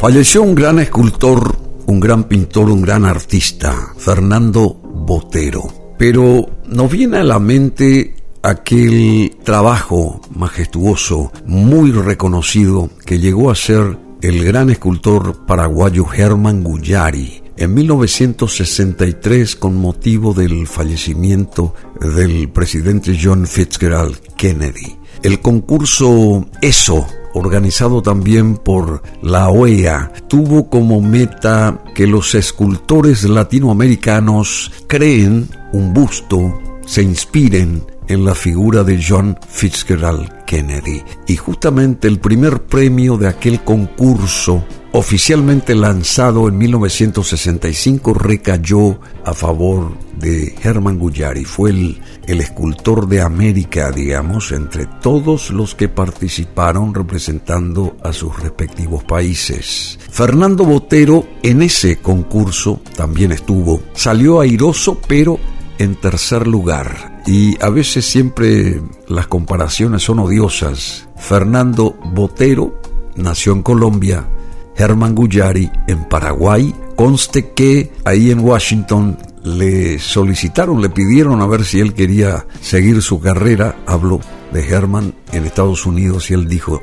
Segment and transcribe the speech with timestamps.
[0.00, 5.94] Falleció un gran escultor, un gran pintor, un gran artista, Fernando Botero.
[5.98, 13.98] Pero nos viene a la mente aquel trabajo majestuoso, muy reconocido, que llegó a ser
[14.22, 23.46] el gran escultor paraguayo Herman Guyari en 1963 con motivo del fallecimiento del presidente John
[23.46, 24.96] Fitzgerald Kennedy.
[25.22, 34.72] El concurso ESO organizado también por la OEA, tuvo como meta que los escultores latinoamericanos
[34.86, 41.00] creen un busto, se inspiren en la figura de John Fitzgerald Kennedy.
[41.28, 49.92] Y justamente el primer premio de aquel concurso oficialmente lanzado en 1965 recayó a favor
[50.16, 51.44] de Herman Guyari.
[51.44, 58.36] Fue el, el, escultor de América, digamos, entre todos los que participaron representando a sus
[58.40, 60.00] respectivos países.
[60.10, 63.80] Fernando Botero en ese concurso también estuvo.
[63.92, 65.38] Salió airoso, pero
[65.78, 67.09] en tercer lugar.
[67.26, 71.08] Y a veces siempre las comparaciones son odiosas.
[71.16, 72.80] Fernando Botero
[73.16, 74.26] nació en Colombia,
[74.76, 76.74] Herman Guyari en Paraguay.
[76.96, 83.02] Conste que ahí en Washington le solicitaron, le pidieron a ver si él quería seguir
[83.02, 83.76] su carrera.
[83.86, 84.20] Habló
[84.52, 86.82] de Herman en Estados Unidos y él dijo,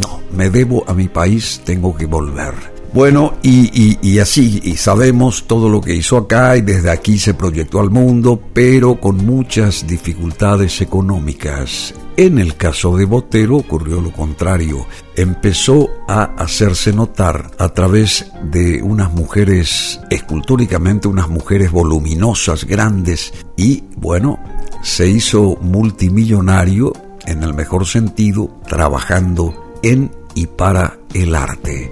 [0.00, 2.73] no, me debo a mi país, tengo que volver.
[2.94, 7.34] Bueno, y, y, así, y sabemos todo lo que hizo acá y desde aquí se
[7.34, 11.92] proyectó al mundo, pero con muchas dificultades económicas.
[12.16, 14.86] En el caso de Botero ocurrió lo contrario.
[15.16, 23.82] Empezó a hacerse notar a través de unas mujeres, escultóricamente unas mujeres voluminosas, grandes, y
[23.96, 24.38] bueno,
[24.84, 26.92] se hizo multimillonario,
[27.26, 31.90] en el mejor sentido, trabajando en y para el arte.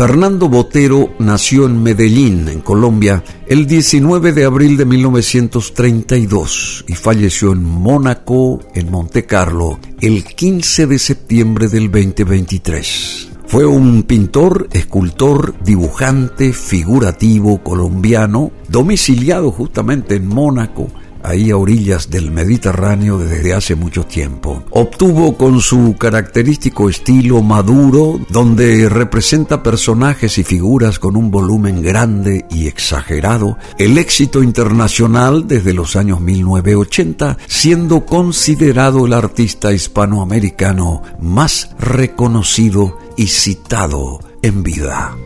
[0.00, 7.52] Fernando Botero nació en Medellín, en Colombia, el 19 de abril de 1932 y falleció
[7.52, 13.28] en Mónaco, en Monte Carlo, el 15 de septiembre del 2023.
[13.46, 20.88] Fue un pintor, escultor, dibujante, figurativo colombiano, domiciliado justamente en Mónaco,
[21.22, 24.62] ahí a orillas del Mediterráneo desde hace mucho tiempo.
[24.70, 32.44] Obtuvo con su característico estilo maduro, donde representa personajes y figuras con un volumen grande
[32.50, 41.70] y exagerado, el éxito internacional desde los años 1980, siendo considerado el artista hispanoamericano más
[41.78, 45.16] reconocido y citado en vida.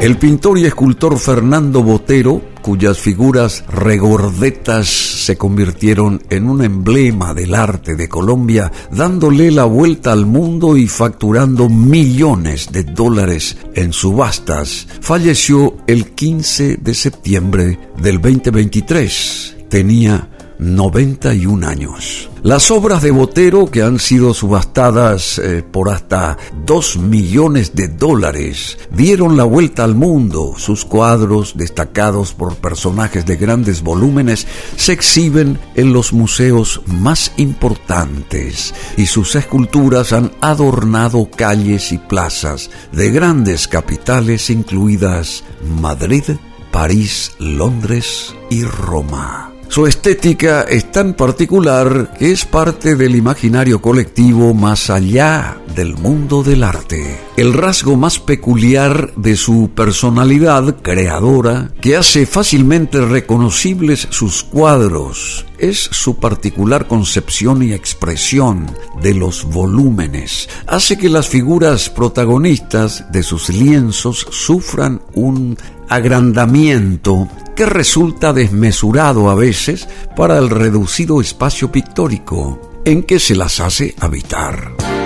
[0.00, 7.54] El pintor y escultor Fernando Botero cuyas figuras regordetas se convirtieron en un emblema del
[7.54, 14.86] arte de Colombia, dándole la vuelta al mundo y facturando millones de dólares en subastas,
[15.00, 19.56] falleció el 15 de septiembre del 2023.
[19.68, 20.28] Tenía
[20.60, 22.28] 91 años.
[22.42, 28.78] Las obras de Botero, que han sido subastadas eh, por hasta 2 millones de dólares,
[28.90, 30.54] dieron la vuelta al mundo.
[30.58, 38.74] Sus cuadros, destacados por personajes de grandes volúmenes, se exhiben en los museos más importantes
[38.96, 45.42] y sus esculturas han adornado calles y plazas de grandes capitales incluidas
[45.80, 46.24] Madrid,
[46.70, 49.50] París, Londres y Roma.
[49.70, 56.42] Su estética es tan particular que es parte del imaginario colectivo más allá del mundo
[56.42, 57.20] del arte.
[57.36, 65.78] El rasgo más peculiar de su personalidad creadora, que hace fácilmente reconocibles sus cuadros, es
[65.78, 68.66] su particular concepción y expresión
[69.00, 70.48] de los volúmenes.
[70.66, 75.56] Hace que las figuras protagonistas de sus lienzos sufran un
[75.90, 83.60] agrandamiento que resulta desmesurado a veces para el reducido espacio pictórico en que se las
[83.60, 84.99] hace habitar.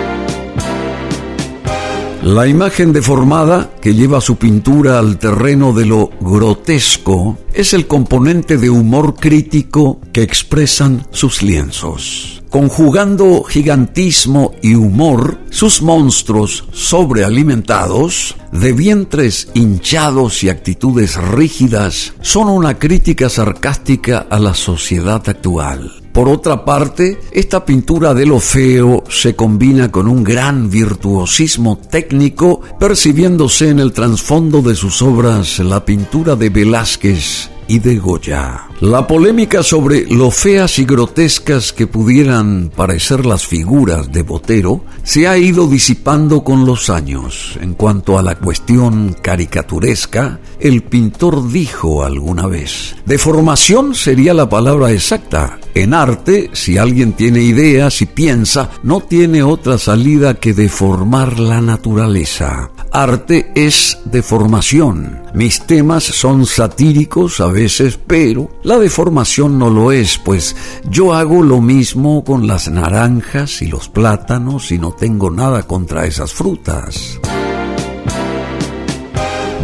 [2.25, 8.57] La imagen deformada que lleva su pintura al terreno de lo grotesco es el componente
[8.57, 12.41] de humor crítico que expresan sus lienzos.
[12.49, 22.79] Conjugando gigantismo y humor, sus monstruos sobrealimentados, de vientres hinchados y actitudes rígidas, son una
[22.79, 26.04] crítica sarcástica a la sociedad actual.
[26.15, 32.61] Por otra parte, esta pintura de lo feo se combina con un gran virtuosismo técnico,
[32.79, 38.67] percibiéndose en el trasfondo de sus obras la pintura de Velázquez y de Goya.
[38.81, 45.27] La polémica sobre lo feas y grotescas que pudieran parecer las figuras de Botero se
[45.27, 47.57] ha ido disipando con los años.
[47.61, 54.91] En cuanto a la cuestión caricaturesca, el pintor dijo alguna vez, deformación sería la palabra
[54.91, 55.57] exacta.
[55.73, 61.61] En arte, si alguien tiene ideas y piensa, no tiene otra salida que deformar la
[61.61, 62.71] naturaleza.
[62.91, 65.21] Arte es deformación.
[65.33, 70.55] Mis temas son satíricos veces, pero la deformación no lo es, pues
[70.89, 76.05] yo hago lo mismo con las naranjas y los plátanos y no tengo nada contra
[76.05, 77.17] esas frutas.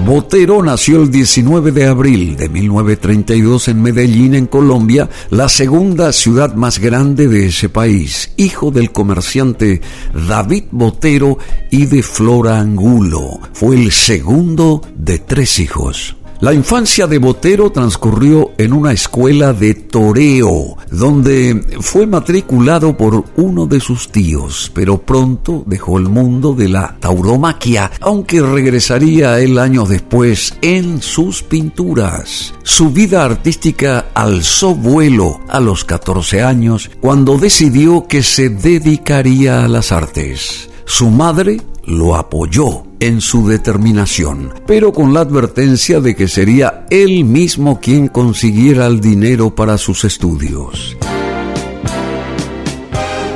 [0.05, 6.55] Botero nació el 19 de abril de 1932 en Medellín, en Colombia, la segunda ciudad
[6.55, 9.81] más grande de ese país, hijo del comerciante
[10.27, 11.37] David Botero
[11.69, 13.41] y de Flora Angulo.
[13.53, 16.15] Fue el segundo de tres hijos.
[16.41, 23.67] La infancia de Botero transcurrió en una escuela de toreo, donde fue matriculado por uno
[23.67, 29.85] de sus tíos, pero pronto dejó el mundo de la tauromaquia, aunque regresaría el año
[29.85, 32.55] después en sus pinturas.
[32.63, 39.67] Su vida artística alzó vuelo a los 14 años, cuando decidió que se dedicaría a
[39.67, 40.71] las artes.
[40.85, 47.25] Su madre lo apoyó en su determinación, pero con la advertencia de que sería él
[47.25, 50.97] mismo quien consiguiera el dinero para sus estudios.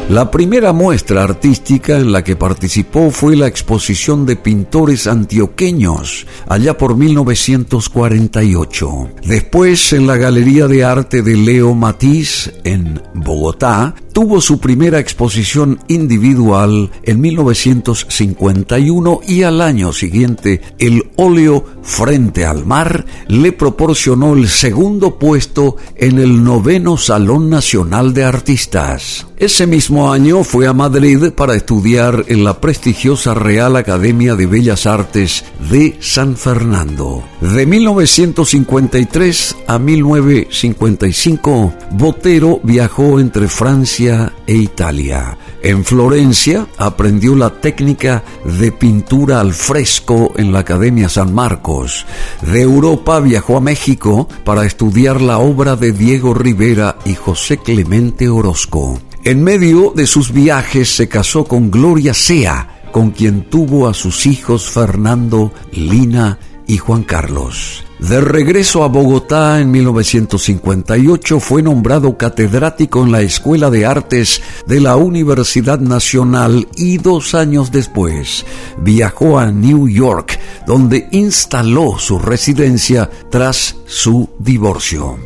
[0.10, 6.78] La primera muestra artística en la que participó fue la exposición de pintores antioqueños, allá
[6.78, 9.10] por 1948.
[9.26, 15.78] Después, en la Galería de Arte de Leo Matiz, en Bogotá, tuvo su primera exposición
[15.88, 24.48] individual en 1951 y al año siguiente el óleo Frente al Mar le proporcionó el
[24.48, 29.28] segundo puesto en el noveno Salón Nacional de Artistas.
[29.38, 34.86] Ese mismo año fue a Madrid para estudiar en la prestigiosa Real Academia de Bellas
[34.86, 37.22] Artes de San Fernando.
[37.42, 45.38] De 1953 a 1955, Botero viajó entre Francia e Italia.
[45.62, 52.06] En Florencia aprendió la técnica de pintura al fresco en la Academia San Marcos.
[52.42, 58.30] De Europa viajó a México para estudiar la obra de Diego Rivera y José Clemente
[58.30, 58.98] Orozco.
[59.26, 64.28] En medio de sus viajes se casó con Gloria Sea, con quien tuvo a sus
[64.28, 66.38] hijos Fernando, Lina
[66.68, 67.84] y Juan Carlos.
[67.98, 74.80] De regreso a Bogotá en 1958 fue nombrado catedrático en la Escuela de Artes de
[74.80, 78.46] la Universidad Nacional y dos años después
[78.78, 85.18] viajó a New York donde instaló su residencia tras su divorcio.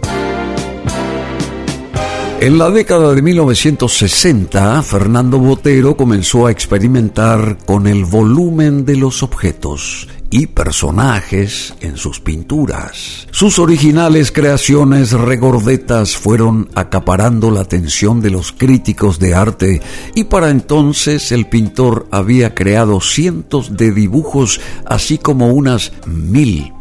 [2.42, 9.24] En la década de 1960, Fernando Botero comenzó a experimentar con el volumen de los
[9.24, 13.28] objetos y personajes en sus pinturas.
[13.32, 19.82] Sus originales creaciones regordetas fueron acaparando la atención de los críticos de arte
[20.16, 26.72] y para entonces el pintor había creado cientos de dibujos así como unas mil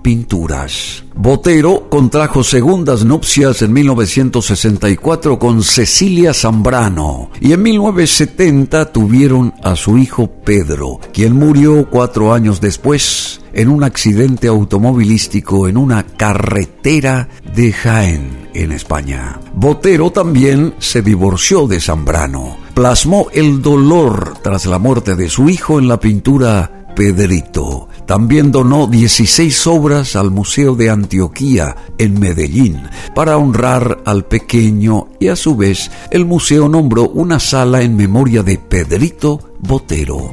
[1.14, 9.98] Botero contrajo segundas nupcias en 1964 con Cecilia Zambrano y en 1970 tuvieron a su
[9.98, 17.72] hijo Pedro, quien murió cuatro años después en un accidente automovilístico en una carretera de
[17.72, 19.40] Jaén, en España.
[19.54, 22.56] Botero también se divorció de Zambrano.
[22.74, 27.88] Plasmó el dolor tras la muerte de su hijo en la pintura Pedrito.
[28.08, 32.84] También donó 16 obras al Museo de Antioquía en Medellín
[33.14, 38.42] para honrar al pequeño y a su vez el museo nombró una sala en memoria
[38.42, 40.32] de Pedrito Botero.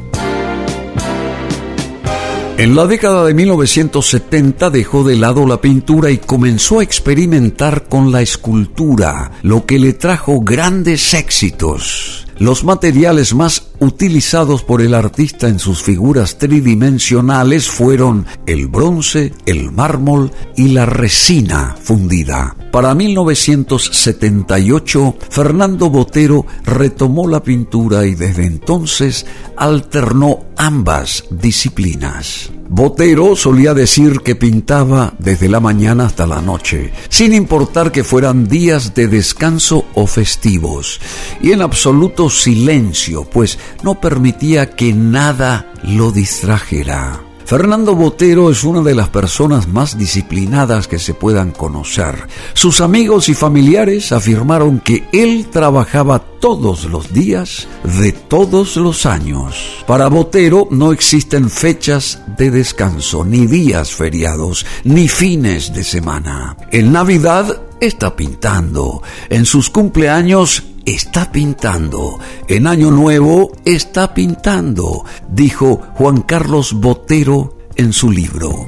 [2.57, 8.09] En la década de 1970 dejó de lado la pintura y comenzó a experimentar con
[8.13, 12.25] la escultura, lo que le trajo grandes éxitos.
[12.37, 19.71] Los materiales más utilizados por el artista en sus figuras tridimensionales fueron el bronce, el
[19.71, 22.55] mármol y la resina fundida.
[22.71, 32.51] Para 1978, Fernando Botero retomó la pintura y desde entonces alternó ambas disciplinas.
[32.67, 38.47] Botero solía decir que pintaba desde la mañana hasta la noche, sin importar que fueran
[38.47, 40.99] días de descanso o festivos,
[41.41, 47.21] y en absoluto silencio, pues no permitía que nada lo distrajera.
[47.45, 52.27] Fernando Botero es una de las personas más disciplinadas que se puedan conocer.
[52.53, 57.67] Sus amigos y familiares afirmaron que él trabajaba todos los días
[57.99, 59.83] de todos los años.
[59.85, 66.57] Para Botero no existen fechas de descanso, ni días feriados, ni fines de semana.
[66.71, 75.81] En Navidad está pintando, en sus cumpleaños está pintando, en Año Nuevo está pintando, dijo
[75.95, 78.67] Juan Carlos Botero en su libro.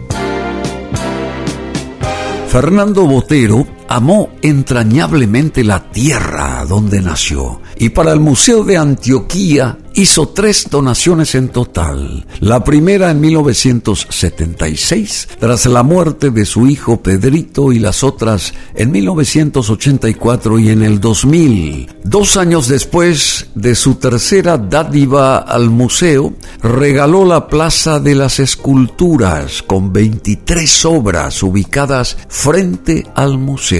[2.47, 10.29] Fernando Botero amó entrañablemente la tierra donde nació y para el Museo de Antioquía hizo
[10.29, 12.27] tres donaciones en total.
[12.39, 18.91] La primera en 1976, tras la muerte de su hijo Pedrito, y las otras en
[18.91, 21.89] 1984 y en el 2000.
[22.03, 29.63] Dos años después de su tercera dádiva al museo, regaló la Plaza de las Esculturas
[29.63, 33.76] con 23 obras ubicadas frente al museo.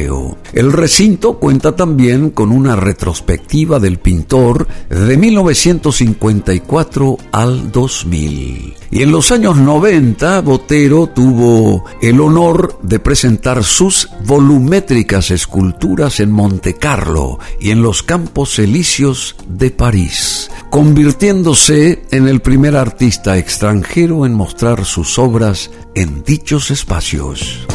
[0.53, 8.75] El recinto cuenta también con una retrospectiva del pintor de 1950 54 al 2000.
[8.89, 16.31] Y en los años 90, Botero tuvo el honor de presentar sus volumétricas esculturas en
[16.31, 24.25] Monte Carlo y en los Campos Elíseos de París, convirtiéndose en el primer artista extranjero
[24.25, 27.67] en mostrar sus obras en dichos espacios.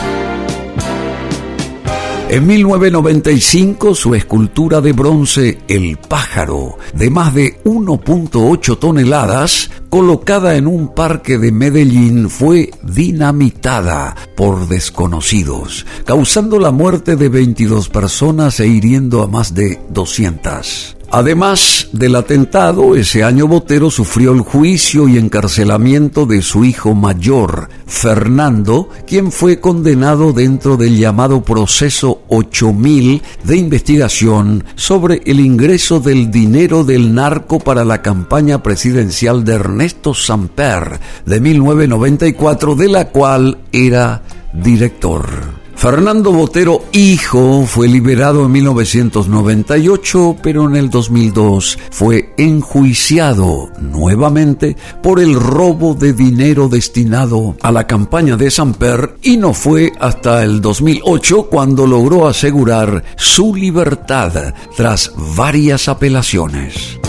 [2.33, 10.67] En 1995 su escultura de bronce El pájaro, de más de 1.8 toneladas, colocada en
[10.67, 18.67] un parque de Medellín, fue dinamitada por desconocidos, causando la muerte de 22 personas e
[18.67, 20.97] hiriendo a más de 200.
[21.15, 27.69] Además del atentado, ese año Botero sufrió el juicio y encarcelamiento de su hijo mayor,
[27.87, 36.31] Fernando, quien fue condenado dentro del llamado proceso 8000 de investigación sobre el ingreso del
[36.31, 43.59] dinero del narco para la campaña presidencial de Ernesto Samper de 1994, de la cual
[43.71, 44.23] era
[44.55, 45.42] director.
[45.83, 55.19] Fernando Botero, hijo, fue liberado en 1998, pero en el 2002 fue enjuiciado nuevamente por
[55.19, 60.61] el robo de dinero destinado a la campaña de Samper y no fue hasta el
[60.61, 67.01] 2008 cuando logró asegurar su libertad tras varias apelaciones.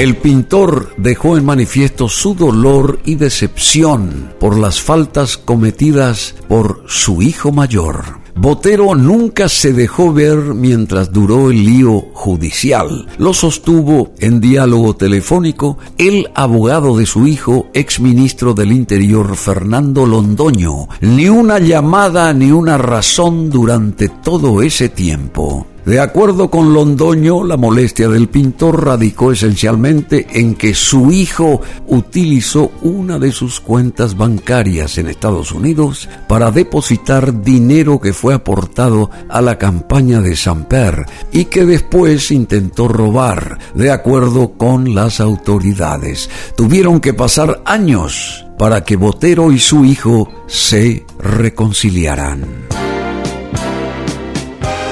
[0.00, 7.20] El pintor dejó en manifiesto su dolor y decepción por las faltas cometidas por su
[7.20, 8.18] hijo mayor.
[8.34, 13.08] Botero nunca se dejó ver mientras duró el lío judicial.
[13.18, 20.88] Lo sostuvo en diálogo telefónico el abogado de su hijo, exministro del Interior Fernando Londoño.
[21.02, 25.66] Ni una llamada ni una razón durante todo ese tiempo.
[25.84, 32.70] De acuerdo con Londoño, la molestia del pintor radicó esencialmente en que su hijo utilizó
[32.82, 39.40] una de sus cuentas bancarias en Estados Unidos para depositar dinero que fue aportado a
[39.40, 46.28] la campaña de Samper y que después intentó robar, de acuerdo con las autoridades.
[46.56, 52.89] Tuvieron que pasar años para que Botero y su hijo se reconciliaran.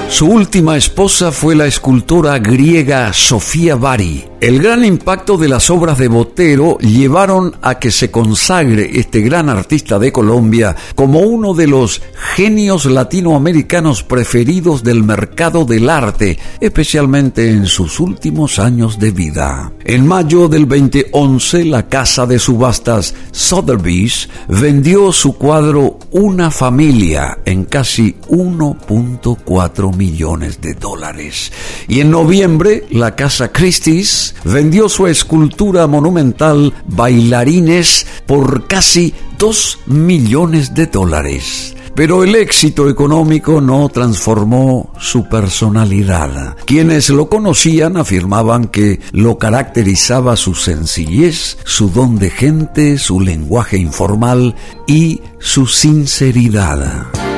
[0.09, 5.97] Su última esposa fue la escultora griega Sofía Bari, el gran impacto de las obras
[5.97, 11.67] de Botero llevaron a que se consagre este gran artista de Colombia como uno de
[11.67, 12.01] los
[12.35, 19.73] genios latinoamericanos preferidos del mercado del arte, especialmente en sus últimos años de vida.
[19.83, 27.65] En mayo del 2011, la casa de subastas Sotheby's vendió su cuadro Una familia en
[27.65, 31.51] casi 1.4 millones de dólares.
[31.87, 40.73] Y en noviembre, la casa Christie's vendió su escultura monumental Bailarines por casi 2 millones
[40.73, 41.75] de dólares.
[41.95, 46.55] Pero el éxito económico no transformó su personalidad.
[46.65, 53.77] Quienes lo conocían afirmaban que lo caracterizaba su sencillez, su don de gente, su lenguaje
[53.77, 54.55] informal
[54.87, 57.28] y su sinceridad.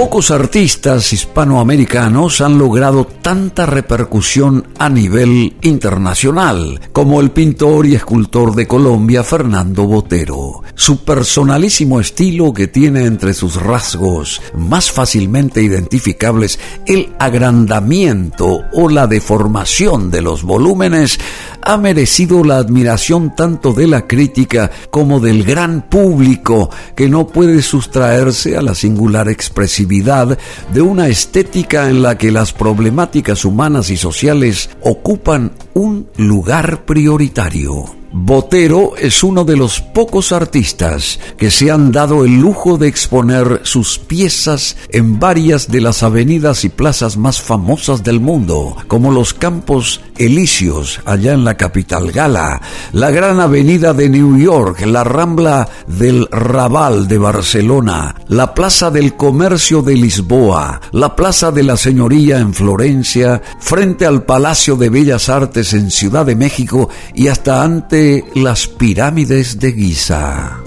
[0.00, 8.54] Pocos artistas hispanoamericanos han logrado tanta repercusión a nivel internacional como el pintor y escultor
[8.54, 10.62] de Colombia Fernando Botero.
[10.74, 19.06] Su personalísimo estilo que tiene entre sus rasgos más fácilmente identificables el agrandamiento o la
[19.06, 21.20] deformación de los volúmenes
[21.62, 27.62] ha merecido la admiración tanto de la crítica como del gran público que no puede
[27.62, 30.38] sustraerse a la singular expresividad
[30.72, 37.99] de una estética en la que las problemáticas humanas y sociales ocupan un lugar prioritario.
[38.12, 43.60] Botero es uno de los pocos artistas que se han dado el lujo de exponer
[43.62, 49.32] sus piezas en varias de las avenidas y plazas más famosas del mundo, como los
[49.32, 52.60] Campos Elíseos allá en la capital gala,
[52.92, 59.14] la Gran Avenida de New York, la Rambla del Raval de Barcelona, la Plaza del
[59.14, 65.28] Comercio de Lisboa, la Plaza de la Señoría en Florencia, frente al Palacio de Bellas
[65.28, 67.99] Artes en Ciudad de México y hasta antes
[68.34, 70.58] las pirámides de Giza.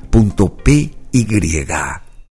[0.65, 2.04] py